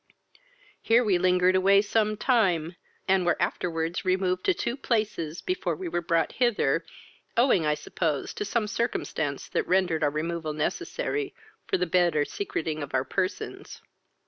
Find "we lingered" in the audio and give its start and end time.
1.03-1.55